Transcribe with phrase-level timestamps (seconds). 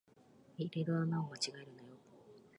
[0.57, 1.95] 入れる穴を間違えるなよ